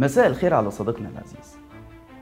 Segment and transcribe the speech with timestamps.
[0.00, 1.56] مساء الخير على صديقنا العزيز.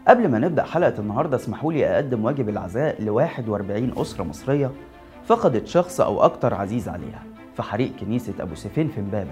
[0.09, 4.71] قبل ما نبدأ حلقة النهاردة اسمحوا لي أقدم واجب العزاء ل 41 أسرة مصرية
[5.27, 7.23] فقدت شخص أو أكتر عزيز عليها
[7.57, 9.31] في حريق كنيسة أبو سيفين في إمبابة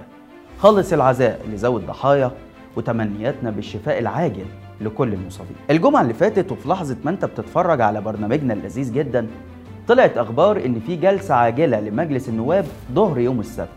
[0.58, 2.30] خالص العزاء لذوي الضحايا
[2.76, 4.46] وتمنياتنا بالشفاء العاجل
[4.80, 5.56] لكل المصابين.
[5.70, 9.26] الجمعة اللي فاتت وفي لحظة ما أنت بتتفرج على برنامجنا اللذيذ جدا
[9.88, 13.68] طلعت أخبار إن في جلسة عاجلة لمجلس النواب ظهر يوم السبت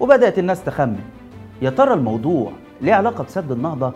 [0.00, 1.00] وبدأت الناس تخمن
[1.62, 2.52] يا ترى الموضوع
[2.82, 3.92] ليه علاقة بسد النهضة؟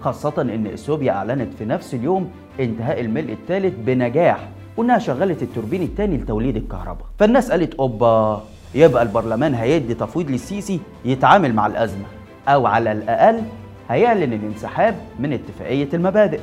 [0.00, 6.16] خاصة إن إثيوبيا أعلنت في نفس اليوم انتهاء الملء الثالث بنجاح وإنها شغلت التوربين الثاني
[6.16, 7.04] لتوليد الكهرباء.
[7.18, 8.42] فالناس قالت أوبا
[8.74, 12.04] يبقى البرلمان هيدي تفويض للسيسي يتعامل مع الأزمة
[12.48, 13.42] أو على الأقل
[13.88, 16.40] هيعلن الانسحاب من اتفاقية المبادئ.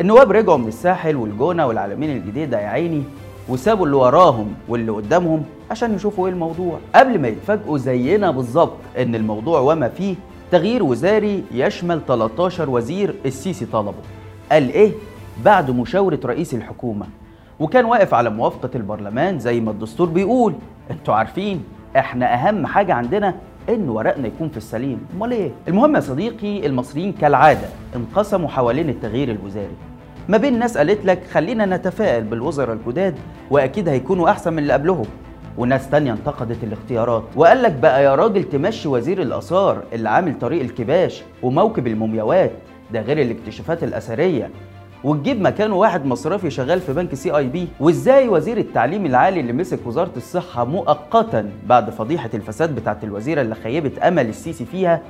[0.00, 3.02] النواب رجعوا من الساحل والجونة والعالمين الجديدة يا عيني
[3.48, 6.78] وسابوا اللي وراهم واللي قدامهم عشان يشوفوا إيه الموضوع.
[6.94, 10.14] قبل ما يتفاجئوا زينا بالظبط إن الموضوع وما فيه
[10.52, 13.94] تغيير وزاري يشمل 13 وزير السيسي طلبه
[14.52, 14.92] قال إيه؟
[15.44, 17.06] بعد مشاورة رئيس الحكومة.
[17.60, 20.54] وكان واقف على موافقة البرلمان زي ما الدستور بيقول.
[20.90, 21.64] أنتوا عارفين
[21.96, 23.34] إحنا أهم حاجة عندنا
[23.68, 25.06] إن ورقنا يكون في السليم.
[25.16, 29.76] أمال إيه؟ المهم يا صديقي المصريين كالعادة انقسموا حوالين التغيير الوزاري.
[30.28, 33.14] ما بين ناس قالت لك خلينا نتفائل بالوزراء الجداد
[33.50, 35.06] وأكيد هيكونوا أحسن من اللي قبلهم.
[35.58, 40.60] وناس تانية انتقدت الاختيارات وقال لك بقى يا راجل تمشي وزير الآثار اللي عامل طريق
[40.62, 42.50] الكباش وموكب المومياوات
[42.92, 44.50] ده غير الاكتشافات الأثرية.
[45.04, 50.10] وتجيب مكانه واحد مصرفي شغال في بنك CIB وإزاي وزير التعليم العالي اللي مسك وزارة
[50.16, 55.00] الصحة مؤقتا بعد فضيحة الفساد بتاعت الوزيرة اللي خيبت أمل السيسي فيها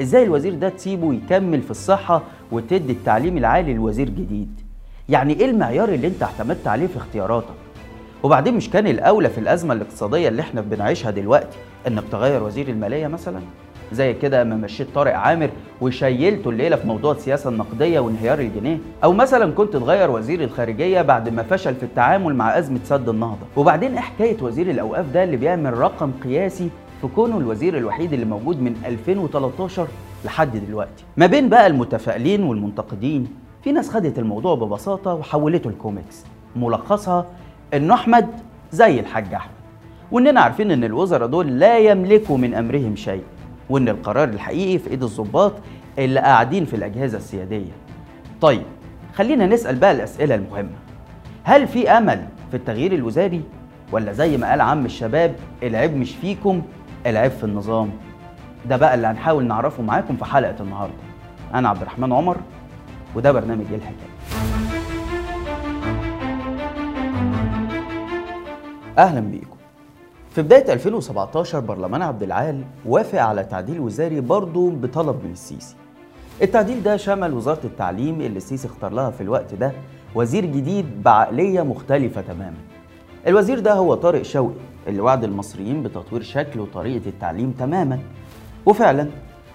[0.00, 4.60] إزاي الوزير ده تسيبه يكمل في الصحة وتدي التعليم العالي لوزير جديد؟
[5.08, 7.46] يعني إيه المعيار اللي أنت اعتمدت عليه في اختياراتك؟
[8.22, 13.06] وبعدين مش كان الأولى في الأزمة الاقتصادية اللي إحنا بنعيشها دلوقتي انك تغير وزير المالية
[13.06, 13.40] مثلا؟
[13.92, 18.78] زي كده ما مشيت طارق عامر وشيلته الليلة في موضوع السياسة النقدية وانهيار الجنيه.
[19.04, 23.46] أو مثلا كنت تغير وزير الخارجية بعد ما فشل في التعامل مع أزمة سد النهضة.
[23.56, 26.68] وبعدين إيه حكاية وزير الأوقاف ده اللي بيعمل رقم قياسي
[27.00, 29.86] في كونه الوزير الوحيد اللي موجود من 2013
[30.24, 33.28] لحد دلوقتي؟ ما بين بقى المتفائلين والمنتقدين
[33.64, 36.24] في ناس خدت الموضوع ببساطة وحولته لكوميكس
[36.56, 37.26] ملخصها
[37.74, 38.28] ان أحمد
[38.72, 39.52] زي الحاج أحمد.
[40.10, 43.22] وإننا عارفين إن الوزراء دول لا يملكوا من أمرهم شيء
[43.70, 45.52] وإن القرار الحقيقي في إيد الضباط
[45.98, 47.72] اللي قاعدين في الأجهزة السيادية.
[48.40, 48.62] طيب
[49.14, 50.76] خلينا نسأل بقى الأسئلة المهمة.
[51.44, 53.42] هل في أمل في التغيير الوزاري؟
[53.92, 56.62] ولا زي ما قال عم الشباب العيب مش فيكم
[57.06, 57.90] العيب في النظام.
[58.68, 60.94] ده بقى اللي هنحاول نعرفه معاكم في حلقة النهارده.
[61.54, 62.36] أنا عبد الرحمن عمر
[63.14, 64.12] وده برنامج إيه الحكاية؟
[68.98, 69.56] أهلا بيكم
[70.30, 75.76] في بداية 2017 برلمان عبد العال وافق على تعديل وزاري برضه بطلب من السيسي.
[76.42, 79.72] التعديل ده شمل وزارة التعليم اللي السيسي اختار لها في الوقت ده
[80.14, 82.56] وزير جديد بعقلية مختلفة تماما.
[83.26, 84.54] الوزير ده هو طارق شوقي
[84.88, 87.98] اللي وعد المصريين بتطوير شكل وطريقة التعليم تماما.
[88.66, 89.08] وفعلا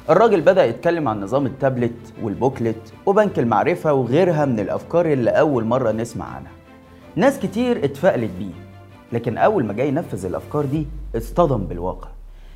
[0.10, 5.92] الراجل بدأ يتكلم عن نظام التابلت والبوكلت وبنك المعرفة وغيرها من الأفكار اللي أول مرة
[5.92, 6.52] نسمع عنها.
[7.16, 8.67] ناس كتير اتفائلت بيه
[9.12, 12.08] لكن أول ما جاي ينفذ الأفكار دي اصطدم بالواقع.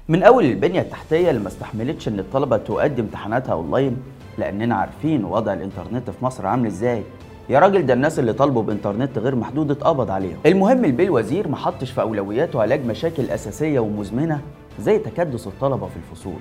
[0.10, 3.98] من أول البنية التحتية اللي ما استحملتش إن الطلبة تؤدي امتحاناتها أونلاين
[4.38, 7.04] لأننا عارفين وضع الإنترنت في مصر عامل إزاي.
[7.50, 10.38] يا راجل ده الناس اللي طالبوا بإنترنت غير محدود اتقبض عليهم.
[10.46, 14.42] المهم البيه الوزير ما حطش في أولوياته علاج مشاكل أساسية ومزمنة
[14.80, 16.40] زي تكدس الطلبة في الفصول.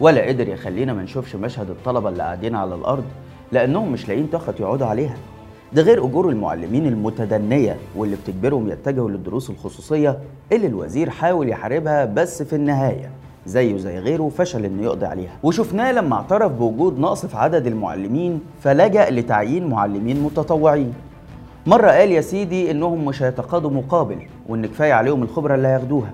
[0.00, 3.04] ولا قدر يخلينا ما نشوفش مشهد الطلبة اللي قاعدين على الأرض
[3.52, 5.16] لأنهم مش لاقيين تخت يقعدوا عليها.
[5.72, 10.18] ده غير أجور المعلمين المتدنية واللي بتجبرهم يتجهوا للدروس الخصوصية
[10.52, 13.10] اللي الوزير حاول يحاربها بس في النهاية
[13.46, 15.36] زيه زي غيره فشل إنه يقضي عليها.
[15.42, 20.92] وشفناه لما اعترف بوجود نقص في عدد المعلمين فلجأ لتعيين معلمين متطوعين.
[21.66, 24.16] مرة قال يا سيدي إنهم مش هيتقاضوا مقابل
[24.48, 26.12] وإن كفاية عليهم الخبرة اللي هياخدوها.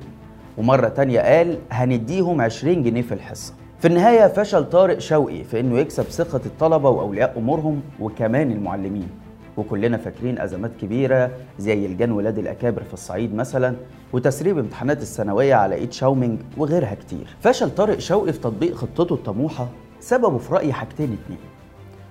[0.58, 3.54] ومرة تانية قال هنديهم 20 جنيه في الحصة.
[3.80, 9.08] في النهاية فشل طارق شوقي في إنه يكسب ثقة الطلبة وأولياء أمورهم وكمان المعلمين.
[9.56, 13.76] وكلنا فاكرين أزمات كبيرة زي إلجان ولاد الأكابر في الصعيد مثلا
[14.12, 17.36] وتسريب امتحانات الثانوية على إيد شاومينج وغيرها كتير.
[17.40, 19.68] فشل طارق شوقي في تطبيق خطته الطموحة
[20.00, 21.38] سببه في رايي حاجتين اتنين.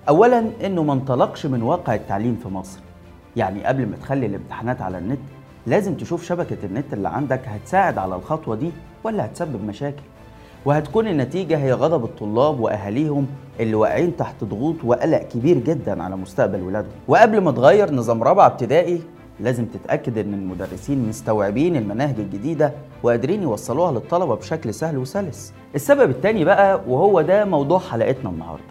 [0.10, 2.80] اولا إنه ما انطلقش من واقع التعليم في مصر.
[3.36, 5.20] يعني قبل ما تخلي الامتحانات على النت
[5.68, 8.72] لازم تشوف شبكة النت اللي عندك هتساعد على الخطوة دي
[9.04, 10.04] ولا هتسبب مشاكل.
[10.66, 13.28] وهتكون النتيجة هي غضب الطلاب وأهاليهم
[13.60, 16.92] اللي واقعين تحت ضغوط وقلق كبير جدا على مستقبل ولادهم.
[17.08, 19.02] وقبل ما تغير نظام رابعة ابتدائي
[19.40, 22.74] لازم تتأكد إن المدرسين مستوعبين المناهج الجديدة
[23.04, 25.54] وقادرين يوصلوها للطلبة بشكل سهل وسلس.
[25.76, 28.64] السبب التاني بقى وهو ده موضوع حلقتنا النهاردة.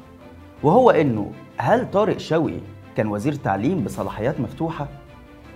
[0.62, 2.60] وهو إنه هل طارق شوقي
[2.96, 4.88] كان وزير تعليم بصلاحيات مفتوحة؟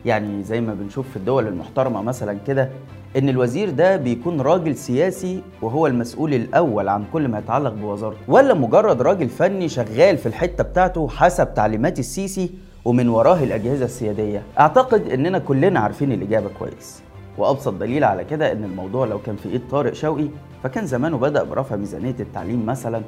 [0.04, 2.70] يعني زي ما بنشوف في الدول المحترمة مثلا كده
[3.16, 8.18] إن الوزير ده بيكون راجل سياسي وهو المسؤول الأول عن كل ما يتعلق بوزارته.
[8.28, 12.50] ولا مجرد راجل فني شغال في الحتة بتاعته حسب تعليمات السيسي
[12.84, 14.42] ومن وراه الأجهزة السيادية.
[14.60, 17.02] أعتقد إننا كلنا عارفين الإجابة كويس.
[17.38, 20.28] وأبسط دليل على كده إن الموضوع لو كان في إيد طارق شوقي
[20.62, 23.02] فكان زمانه بدأ برفع ميزانية التعليم مثلا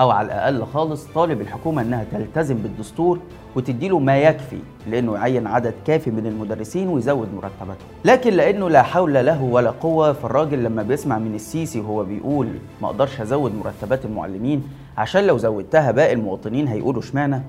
[0.00, 3.18] أو على الأقل خالص طالب الحكومة إنها تلتزم بالدستور
[3.56, 4.58] وتديله ما يكفي
[4.90, 7.86] لأنه يعين عدد كافي من المدرسين ويزود مرتباتهم.
[8.04, 12.48] لكن لأنه لا حول له ولا قوة فالراجل لما بيسمع من السيسي وهو بيقول
[12.82, 14.62] ما أقدرش أزود مرتبات المعلمين
[14.98, 17.42] عشان لو زودتها باقي المواطنين هيقولوا إشمعنى؟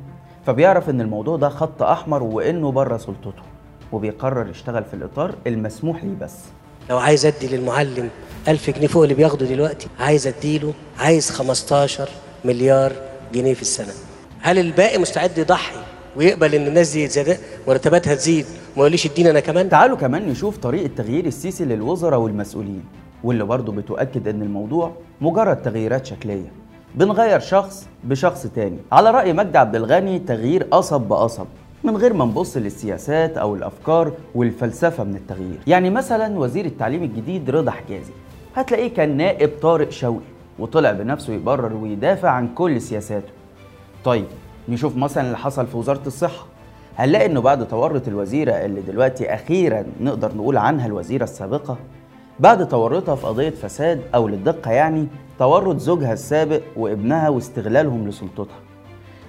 [0.46, 3.44] فبيعرف إن الموضوع ده خط أحمر وإنه بره سلطته
[3.92, 6.36] وبيقرر يشتغل في الإطار المسموح ليه بس.
[6.90, 8.10] لو عايز أدي للمعلم
[8.48, 12.10] ألف جنيه فوق اللي بياخده دلوقتي عايز أديله عايز 15
[12.48, 12.92] مليار
[13.34, 13.94] جنيه في السنة.
[14.42, 15.76] هل الباقي مستعد يضحي
[16.16, 19.70] ويقبل إن الناس دي يتزاد مرتباتها تزيد؟ وما يقوليش اديني أنا كمان.
[19.70, 22.84] تعالوا كمان نشوف طريقة تغيير السيسي للوزراء والمسؤولين
[23.24, 24.92] واللي برضه بتؤكد إن الموضوع
[25.22, 26.52] مجرد تغييرات شكلية.
[26.96, 28.78] بنغير شخص بشخص تاني.
[28.92, 31.46] على رأي مجدي عبد الغني تغيير قصب بقصب
[31.84, 35.60] من غير ما نبص للسياسات أو الأفكار والفلسفة من التغيير.
[35.68, 38.12] يعني مثلا وزير التعليم الجديد رضا حجازي
[38.56, 40.37] هتلاقيه كان نائب طارق شوقي.
[40.60, 43.30] وطلع بنفسه يبرر ويدافع عن كل سياساته.
[44.06, 44.26] طيب
[44.70, 46.46] نشوف مثلا اللي حصل في وزارة الصحة.
[46.98, 51.78] هنلاقي إنه بعد تورط الوزيرة اللي دلوقتي أخيرا نقدر نقول عنها الوزيرة السابقة
[52.40, 55.08] بعد تورطها في قضية فساد أو للدقة يعني
[55.40, 58.60] تورط زوجها السابق وابنها واستغلالهم لسلطتها.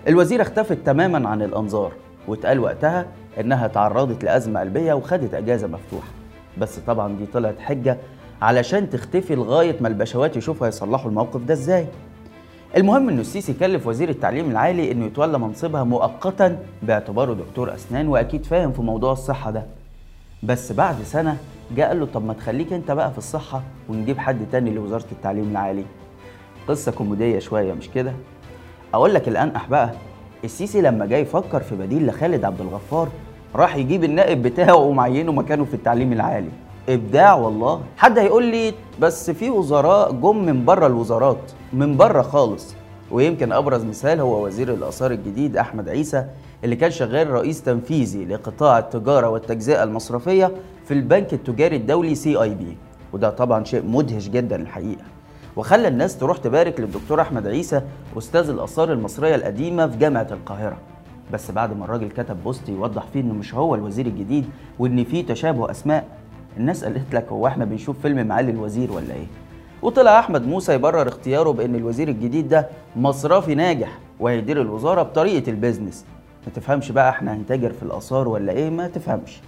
[0.08, 1.92] الوزيرة اختفت تماما عن الأنظار
[2.28, 3.06] واتقال وقتها
[3.40, 6.08] إنها تعرضت لأزمة قلبية وخدت أجازة مفتوحة.
[6.58, 7.96] بس طبعا دي طلعت حجة
[8.42, 11.86] علشان تختفي لغاية ما البشوات يشوفوا هيصلحوا الموقف ده إزاي.
[12.76, 18.46] المهم إنه السيسي كلف وزير التعليم العالي إنه يتولى منصبها مؤقتا باعتباره دكتور أسنان وأكيد
[18.46, 19.62] فاهم في موضوع الصحة ده.
[20.42, 21.36] بس بعد سنة
[21.76, 25.50] جاء قال له طب ما تخليك أنت بقى في الصحة ونجيب حد تاني لوزارة التعليم
[25.50, 25.84] العالي.
[26.68, 28.12] قصة كوميدية شوية مش كده؟
[28.94, 29.90] أقول لك الانقح بقى
[30.44, 33.08] السيسي لما جاي يفكر في بديل لخالد عبد الغفار
[33.54, 36.50] راح يجيب النائب بتاعه ومعينه مكانه في التعليم العالي.
[36.88, 37.80] إبداع والله.
[37.96, 42.74] حد هيقول لي بس في وزراء جم من بره الوزارات من بره خالص.
[43.10, 46.24] ويمكن أبرز مثال هو وزير الآثار الجديد أحمد عيسى
[46.64, 50.52] اللي كان شغال رئيس تنفيذي لقطاع التجارة والتجزئة المصرفية
[50.84, 52.76] في البنك التجاري الدولي CIB
[53.12, 55.04] وده طبعا شيء مدهش جدا الحقيقة.
[55.56, 57.82] وخلى الناس تروح تبارك للدكتور أحمد عيسى
[58.18, 60.76] أستاذ الآثار المصرية القديمة في جامعة القاهرة.
[61.32, 64.44] بس بعد ما الراجل كتب post يوضح فيه إنه مش هو الوزير الجديد
[64.78, 66.04] وإن فيه تشابه أسماء
[66.56, 69.26] الناس قالت لك هو إحنا بنشوف فيلم معالي الوزير ولا إيه؟
[69.82, 76.04] وطلع أحمد موسى يبرر اختياره بأن الوزير الجديد ده مصرفي ناجح وهيدير الوزارة بطريقة البيزنس.
[76.46, 79.40] ما تفهمش بقى إحنا هنتاجر في الآثار ولا إيه؟ ما تفهمش.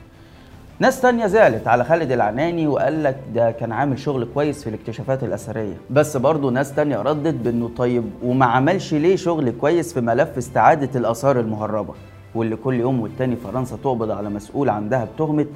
[0.79, 5.25] ناس تانية زعلت على خالد العناني وقال لك ده كان عامل شغل كويس في الاكتشافات
[5.25, 5.75] الأثرية.
[5.91, 11.01] بس برضه ناس تانية ردت بأنه طيب وما عملش ليه شغل كويس في ملف استعادة
[11.01, 11.95] الآثار المهربة
[12.35, 15.47] واللي كل يوم والتاني فرنسا تقبض على مسؤول عندها بتهمة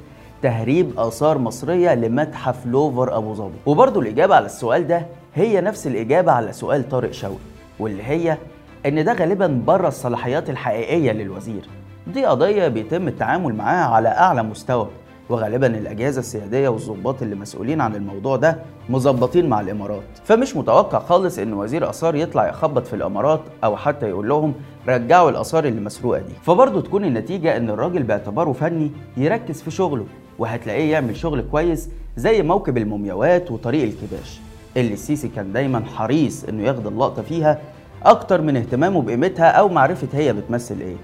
[0.45, 3.57] تهريب آثار مصرية لمتحف لوفر أبو ظبي.
[3.65, 5.05] وبرضه الإجابة على السؤال ده
[5.35, 7.35] هي نفس الإجابة على سؤال طارق شوقي
[7.79, 8.37] واللي هي
[8.85, 11.69] إن ده غالبا بره الصلاحيات الحقيقية للوزير.
[12.07, 14.87] دي قضية بيتم التعامل معاها على أعلى مستوى
[15.29, 18.57] وغالبا الأجهزة السيادية والضباط اللي مسؤولين عن الموضوع ده
[18.89, 20.03] مظبطين مع الإمارات.
[20.25, 24.53] فمش متوقع خالص إن وزير آثار يطلع يخبط في الإمارات أو حتى يقول لهم
[24.87, 26.33] رجعوا الآثار اللي مسروقة دي.
[26.43, 30.05] فبرضه تكون النتيجة إن الراجل باعتباره فني يركز في شغله.
[30.39, 34.39] وهتلاقيه يعمل شغل كويس زي موكب المومياوات وطريق الكباش.
[34.77, 37.59] اللي السيسي كان دايما حريص إنه ياخد اللقطة فيها
[38.03, 40.95] أكتر من اهتمامه بقيمتها أو معرفة هي بتمثل إيه.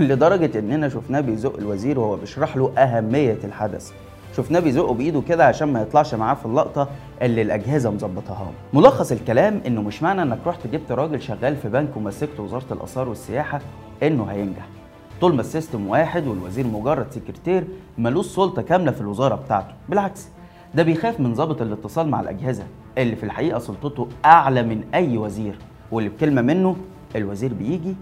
[0.06, 3.90] لدرجة إننا شفناه بيزق الوزير وهو بيشرح له أهمية الحدث.
[4.36, 6.88] شفناه بيزقه بإيده كده عشان ما يطلعش معاه في اللقطة
[7.22, 8.50] اللي الأجهزة مظبطاها.
[8.72, 13.08] ملخص الكلام إنه مش معنى إنك رحت جبت راجل شغال في بنك ومسكت وزارة الآثار
[13.08, 13.60] والسياحة
[14.02, 14.77] إنه هينجح.
[15.20, 17.64] طول ما ال system واحد والوزير مجرد سكرتير
[17.98, 19.74] ملوش سلطة كاملة في الوزارة بتاعته.
[19.88, 20.28] بالعكس
[20.74, 22.64] ده بيخاف من ضابط الاتصال مع الأجهزة
[22.98, 25.58] اللي في الحقيقة سلطته أعلى من أي وزير
[25.92, 26.76] واللي بكلمة منه
[27.16, 27.94] الوزير بيجي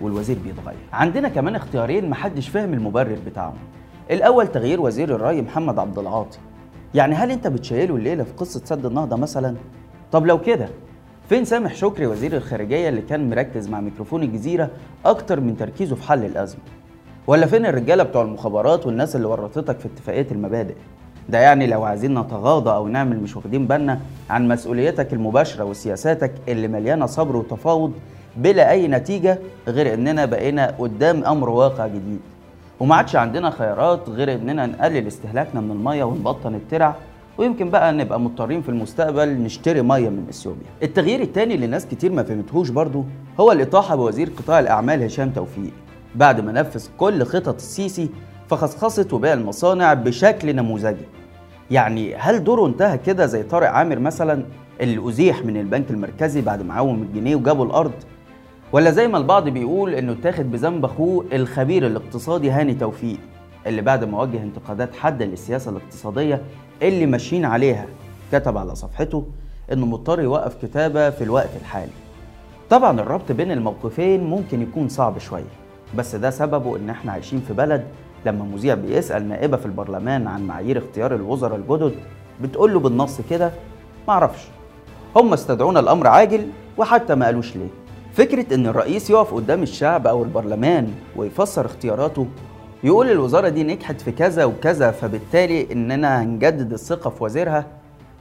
[0.00, 0.78] والوزير بيتغير.
[0.92, 3.56] عندنا كمان اختيارين محدش فاهم المبرر بتاعهم.
[4.10, 6.38] الأول تغيير وزير الري محمد عبد العاطي.
[6.94, 9.56] يعني هل أنت بتشيله الليلة في قصة سد النهضة مثلا؟
[10.12, 10.68] طب لو كده
[11.28, 14.70] فين سامح شكري وزير الخارجية اللي كان مركز مع ميكروفون الجزيرة
[15.04, 16.60] أكتر من تركيزه في حل الأزمة؟
[17.26, 20.74] ولا فين الرجالة بتوع المخابرات والناس اللي ورطتك في اتفاقية المبادئ؟
[21.28, 24.00] ده يعني لو عايزين نتغاضى أو نعمل مش واخدين بالنا
[24.30, 27.92] عن مسؤوليتك المباشرة وسياساتك اللي مليانة صبر وتفاوض
[28.36, 29.38] بلا أي نتيجة
[29.68, 32.20] غير إننا بقينا قدام أمر واقع جديد.
[32.80, 36.94] وما عادش عندنا خيارات غير إننا نقلل استهلاكنا من المية ونبطن الترع
[37.38, 40.66] ويمكن بقى نبقى مضطرين في المستقبل نشتري مية من إثيوبيا.
[40.82, 43.04] التغيير التاني اللي ناس كتير ما فهمتهوش برضه
[43.40, 45.72] هو الإطاحة بوزير قطاع الأعمال هشام توفيق
[46.14, 48.08] بعد ما نفذ كل خطط السيسي
[48.50, 51.04] فخصخصت وبيع المصانع بشكل نموذجي.
[51.70, 54.44] يعني هل دوره انتهى كده زي طارق عامر مثلا
[54.80, 57.92] اللي أزيح من البنك المركزي بعد ما عوم الجنيه وجابوا الأرض؟
[58.72, 63.18] ولا زي ما البعض بيقول إنه اتاخد بذنب أخوه الخبير الاقتصادي هاني توفيق
[63.66, 66.42] اللي بعد ما وجه انتقادات حادة للسياسة الاقتصادية
[66.82, 67.86] اللي ماشيين عليها
[68.32, 69.24] كتب على صفحته
[69.72, 71.92] انه مضطر يوقف كتابة في الوقت الحالي.
[72.70, 75.44] طبعا الربط بين الموقفين ممكن يكون صعب شوية
[75.96, 77.84] بس ده سببه إن إحنا عايشين في بلد
[78.26, 81.94] لما مذيع بيسأل نائبة في البرلمان عن معايير اختيار الوزراء الجدد
[82.42, 83.50] بتقول له بالنص كده
[84.08, 84.42] معرفش
[85.16, 86.46] هم استدعونا الأمر عاجل
[86.78, 87.68] وحتى ما قالوش ليه
[88.14, 92.26] فكرة إن الرئيس يقف قدام الشعب أو البرلمان ويفسر اختياراته
[92.84, 97.66] يقول الوزارة دي نجحت في كذا وكذا فبالتالي اننا هنجدد الثقة في وزيرها.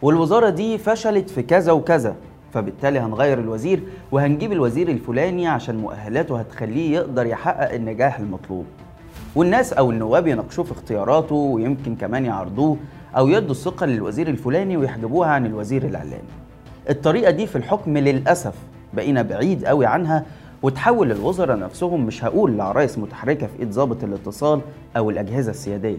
[0.01, 2.15] والوزارة دي فشلت في كذا وكذا
[2.53, 8.65] فبالتالي هنغير الوزير وهنجيب الوزير الفلاني عشان مؤهلاته هتخليه يقدر يحقق النجاح المطلوب.
[9.35, 12.77] والناس أو النواب يناقشوه في اختياراته ويمكن كمان يعرضوه
[13.17, 16.29] أو يدوا الثقة للوزير الفلاني ويحجبوها عن الوزير الاعلاني
[16.89, 18.53] الطريقة دي في الحكم للأسف
[18.93, 20.25] بقينا بعيد قوي عنها
[20.63, 24.61] وتحول الوزراء نفسهم مش هقول لعرايس متحركة في إيد ضابط الاتصال
[24.97, 25.97] أو الأجهزة السيادية.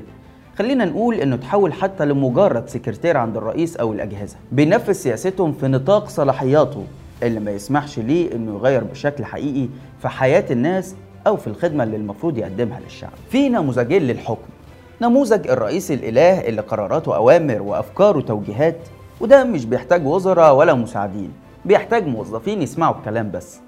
[0.59, 4.37] خلينا نقول إنه تحول حتى لمجرد سكرتير عند الرئيس أو الأجهزة.
[4.53, 6.85] بينفذ سياستهم في نطاق صلاحياته
[7.23, 9.69] اللي ما يسمحش ليه إنه يغير بشكل حقيقي
[10.03, 10.95] في حياة الناس
[11.27, 13.13] أو في الخدمة اللي المفروض يقدمها للشعب.
[13.31, 14.49] في نموذجين للحكم.
[15.03, 18.77] نموذج الرئيس الإله اللي قراراته أوامر وأفكاره توجيهات
[19.21, 21.33] وده مش بيحتاج وزراء ولا مساعدين.
[21.65, 23.59] بيحتاج موظفين يسمعوا الكلام بس.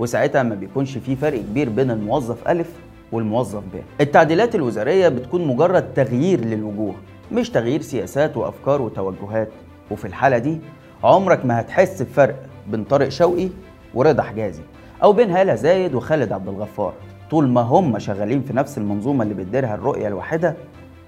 [0.00, 2.68] وساعتها ما بيكونش في فرق كبير بين الموظف ألف
[3.12, 4.00] والموظف ب.
[4.00, 6.94] التعديلات الوزارية بتكون مجرد تغيير للوجوه
[7.32, 9.48] مش تغيير سياسات وأفكار وتوجهات.
[9.90, 10.58] وفي الحالة دي
[11.04, 13.48] عمرك ما هتحس بفرق بين طارق شوقي
[13.94, 14.62] ورضا حجازي
[15.02, 16.92] أو بين هالة زايد وخالد عبد الغفار.
[17.30, 20.54] طول ما هم شغالين في نفس المنظومة اللي بتديرها الرؤية الواحدة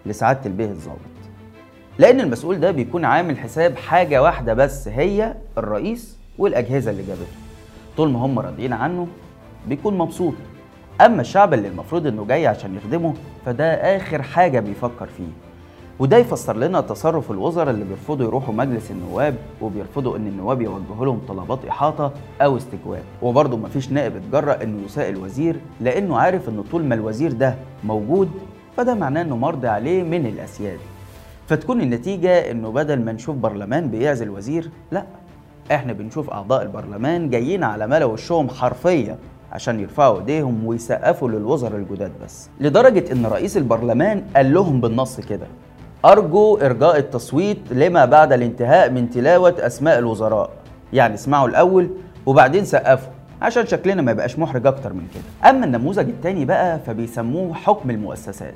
[0.07, 0.99] لسعادة البيه الظابط.
[1.99, 7.27] لأن المسؤول ده بيكون عامل حساب حاجة واحدة بس هي الرئيس والأجهزة اللي جابته
[7.97, 9.07] طول ما هم راضيين عنه
[9.69, 10.35] بيكون مبسوط.
[11.01, 13.15] أما الشعب اللي المفروض إنه جاي عشان يخدمه
[13.47, 13.65] فده
[13.97, 15.29] آخر حاجة بيفكر فيه.
[15.99, 21.21] وده يفسر لنا تصرف الوزراء اللي بيرفضوا يروحوا مجلس النواب وبيرفضوا إن النواب يوجهوا لهم
[21.29, 23.03] طلبات إحاطة أو استجواب.
[23.23, 28.31] وبرضه مفيش نائب اتجرأ إنه يسائل الوزير لأنه عارف ان طول ما الوزير ده موجود
[28.77, 30.79] فده معناه إنه مرضي عليه من الأسياد.
[31.49, 35.05] فتكون النتيجة إنه بدل ما نشوف برلمان بيعزل وزير لأ
[35.75, 39.19] إحنا بنشوف اعضاء البرلمان جايين على ملا وشهم حرفيا
[39.53, 42.49] عشان يرفعوا ايديهم ويسقفوا للوزراء الجداد بس.
[42.61, 45.47] لدرجة إن رئيس البرلمان قال لهم بالنص كده
[46.05, 50.51] أرجو إرجاء التصويت لما بعد الانتهاء من تلاوة أسماء الوزراء.
[50.93, 51.91] يعني اسمعوا الأول
[52.27, 53.13] وبعدين سقفوا
[53.43, 55.51] عشان شكلنا ما يبقاش محرج أكتر من كده.
[55.51, 58.55] أما النموذج التاني بقى فبيسموه حكم المؤسسات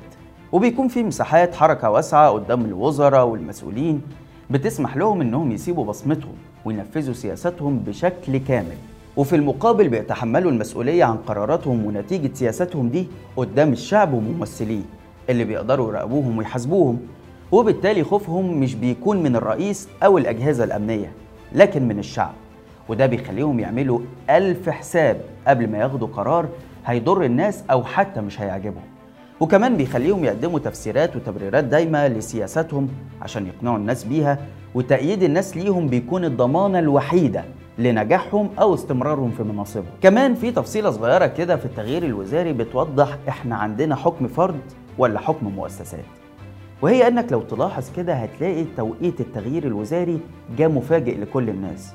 [0.51, 4.01] وبيكون فيه مساحات حركة واسعة قدام الوزراء والمسؤولين
[4.49, 6.33] بتسمح لهم إنهم يسيبوا بصمتهم.
[6.67, 8.75] وينفذوا سياستهم بشكل كامل.
[9.17, 13.07] وفي المقابل بيتحملوا المسؤولية عن قراراتهم ونتيجة سياستهم دي
[13.37, 14.81] قدام الشعب وممثليه
[15.29, 16.99] اللي بيقدروا يراقبوهم ويحاسبوهم.
[17.51, 21.11] وبالتالي خوفهم مش بيكون من الرئيس أو الأجهزة الأمنية
[21.55, 22.33] لكن من الشعب.
[22.89, 26.47] وده بيخليهم يعملوا ألف حساب قبل ما ياخدوا قرار
[26.85, 28.83] هيضر الناس أو حتى مش هيعجبهم.
[29.39, 32.87] وكمان بيخليهم يقدموا تفسيرات وتبريرات دايمة لسياساتهم
[33.21, 34.37] عشان يقنعوا الناس بيها
[34.77, 37.43] وتأييد الناس ليهم بيكون الضمانة الوحيدة
[37.77, 39.85] لنجاحهم أو استمرارهم في مناصبهم.
[40.01, 44.59] كمان في تفصيلة صغيرة كده في التغيير الوزاري بتوضح إحنا عندنا حكم فرد
[44.97, 46.05] ولا حكم مؤسسات.
[46.81, 50.19] وهي إنك لو تلاحظ كده هتلاقي توقيت التغيير الوزاري
[50.57, 51.93] جاء مفاجئ لكل الناس.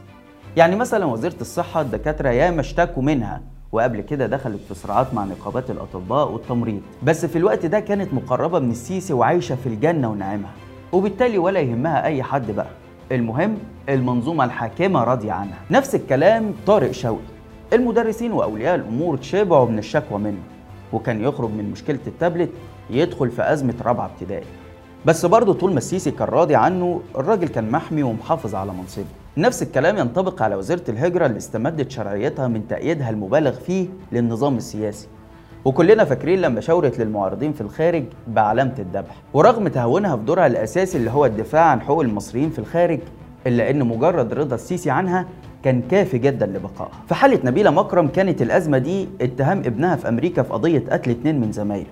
[0.56, 5.70] يعني مثلا وزيرة الصحة الدكاترة ياما اشتكوا منها وقبل كده دخلت في صراعات مع نقابات
[5.70, 6.80] الأطباء والتمريض.
[7.02, 10.52] بس في الوقت ده كانت مقربة من السيسي وعايشة في الجنة ونعيمها.
[10.92, 12.66] وبالتالي ولا يهمها أي حد بقى.
[13.12, 13.58] المهم
[13.88, 15.58] المنظومة الحاكمة راضية عنها.
[15.70, 17.32] نفس الكلام طارق شوقي
[17.72, 20.42] المدرسين وأولياء الأمور شبعوا من الشكوى منه
[20.92, 22.50] وكان يخرج من مشكلة التابلت
[22.90, 24.44] يدخل في أزمة رابعة ابتدائي.
[25.06, 29.04] بس برضه طول ما السيسي كان راضي عنه الراجل كان محمي ومحافظ على منصبه.
[29.36, 35.08] نفس الكلام ينطبق على وزيرة الهجرة اللي استمدت شرعيتها من تأييدها المبالغ فيه للنظام السياسي.
[35.64, 39.14] وكلنا فاكرين لما شاورت للمعارضين في الخارج بعلامة الذبح.
[39.34, 43.00] ورغم تهاونها في دورها الأساسي اللي هو الدفاع عن حقوق المصريين في الخارج
[43.46, 45.26] إلا إن مجرد رضا السيسي عنها
[45.64, 46.90] كان كافي جدا لبقائها.
[47.08, 51.40] في حالة نبيلة مكرم كانت الأزمة دي اتهام ابنها في أمريكا في قضية قتل اتنين
[51.40, 51.86] من زمايله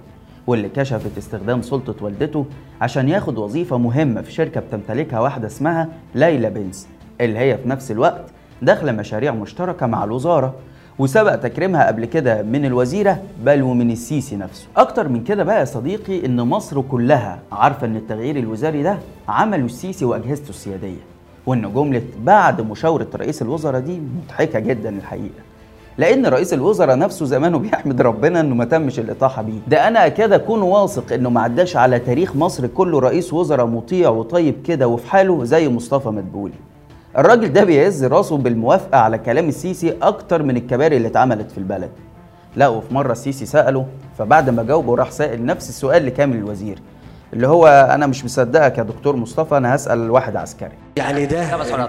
[0.47, 2.45] واللي كشفت استخدام سلطة والدته
[2.81, 6.87] عشان ياخد وظيفة مهمة في شركة بتمتلكها واحدة اسمها ليلى بنز
[7.21, 8.25] اللي هي في نفس الوقت
[8.62, 10.55] داخلة مشاريع مشتركة مع الوزارة
[10.99, 14.67] وسبق تكريمها قبل كده من الوزيرة بل ومن السيسي نفسه.
[14.77, 19.65] أكتر من كده بقى يا صديقي إن مصر كلها عارفة إن التغيير الوزاري ده عمله
[19.65, 21.01] السيسي وأجهزته السيادية
[21.47, 25.41] وإن جملة بعد مشاورة رئيس الوزراء دي مضحكة جدا الحقيقة.
[25.99, 29.59] لأن رئيس الوزراء نفسه زمانه بيحمد ربنا إنه ما تمش الإطاحة بيه.
[29.69, 34.09] ده أنا أكاد أكون واثق إنه ما عداش على تاريخ مصر كله رئيس وزراء مطيع
[34.11, 36.55] وطيب كده وفي حاله زي مصطفى مدبولي.
[37.19, 41.90] الراجل ده بيهز راسه بالموافقة على كلام السيسي أكتر من الكباري اللي اتعملت في البلد.
[42.57, 43.87] لا وفي مرة السيسي سأله
[44.19, 46.79] فبعد ما جاوبه راح سائل نفس السؤال لكامل الوزير
[47.33, 50.73] اللي هو أنا مش مصدقك يا دكتور مصطفى أنا هسأل واحد عسكري.
[50.97, 51.45] يعني ده.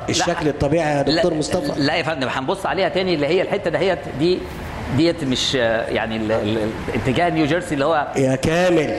[0.09, 1.81] الشكل الطبيعي يا دكتور لا مصطفى.
[1.81, 4.39] لا يا فندم هنبص عليها تاني اللي هي الحتة دهيت دي
[4.97, 6.19] ديت مش يعني
[6.95, 8.93] اتجاه نيوجيرسي اللي هو يا كامل.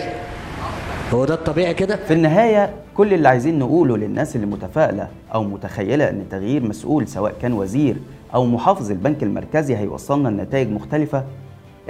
[1.12, 6.10] هو ده الطبيعي كده؟ في النهاية كل اللي عايزين نقوله للناس اللي متفائلة أو متخيلة
[6.10, 7.96] أن تغيير مسؤول سواء كان وزير
[8.34, 11.24] أو محافظ البنك المركزي هيوصلنا لنتائج مختلفة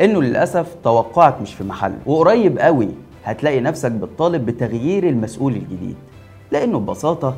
[0.00, 2.88] إنه للأسف توقعك مش في محله وقريب قوي
[3.25, 5.97] هتلاقي نفسك بتطالب بتغيير المسؤول الجديد
[6.52, 7.35] لأنه ببساطة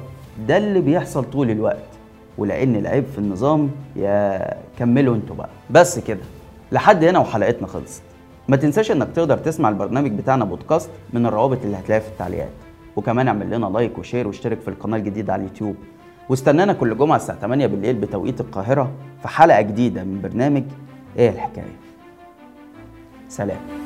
[0.49, 1.85] ده اللي بيحصل طول الوقت.
[2.39, 5.49] ولأن العيب في النظام يا كملوا أنتوا بقى.
[5.71, 6.21] بس كده
[6.73, 8.03] لحد هنا وحلقتنا خلصت.
[8.49, 12.49] ما تنساش إنك تقدر تسمع البرنامج بتاعنا بودكاست من الروابط اللي هتلاقيها في التعليقات.
[12.97, 15.77] وكمان اعمل لنا like و share واشترك في القناة الجديدة على اليوتيوب.
[16.29, 20.65] واستنانا كل جمعة الساعة 8 بالليل بتوقيت القاهرة في حلقة جديدة من برنامج
[21.19, 21.77] إيه الحكاية.
[23.29, 23.84] سلام.